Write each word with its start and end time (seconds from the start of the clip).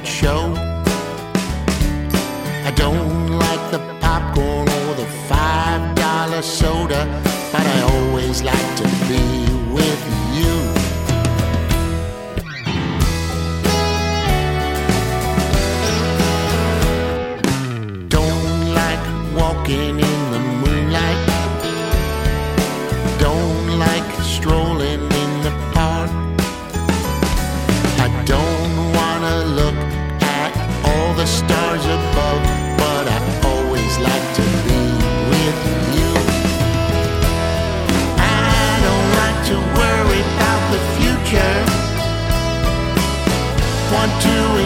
that 0.00 0.06
show. 0.06 0.54
I 2.64 2.70
don't 2.72 3.38
like 3.38 3.70
the 3.70 3.78
popcorn 4.00 4.68
or 4.68 4.94
the 4.94 5.06
five 5.28 5.94
dollar 5.96 6.42
soda, 6.42 7.06
but 7.52 7.66
I 7.66 7.80
always 7.94 8.42
like 8.42 8.76
to 8.76 8.84
be 9.08 9.24
with 9.76 10.02
you. 10.38 10.56
Don't 18.08 18.74
like 18.74 19.04
walking 19.34 20.00
in 20.00 20.30
the 20.32 20.59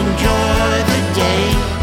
enjoy 0.05 0.83
the 0.89 1.13
day. 1.15 1.74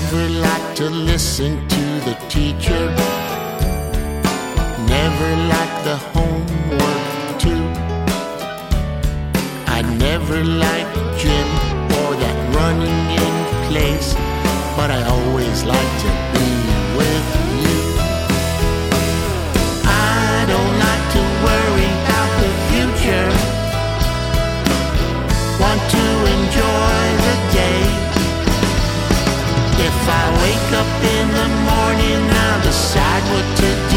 Never 0.00 0.28
liked 0.28 0.76
to 0.76 0.88
listen 0.88 1.66
to 1.66 1.84
the 2.06 2.16
teacher. 2.28 2.82
Never 4.86 5.30
like 5.54 5.74
the 5.82 5.96
homework 6.14 7.38
too. 7.42 7.64
I 9.66 9.82
never 9.98 10.44
liked 10.44 10.94
gym 11.20 11.48
or 11.98 12.14
that 12.14 12.38
running 12.54 13.00
in 13.24 13.34
place, 13.68 14.14
but 14.76 14.92
I 14.92 15.02
always 15.02 15.64
like 15.64 15.92
to 16.02 16.27
wake 30.48 30.72
up 30.72 31.04
in 31.16 31.26
the 31.38 31.48
morning, 31.68 32.22
I 32.46 32.60
decide 32.64 33.24
what 33.32 33.56
to 33.58 33.68
do. 33.82 33.87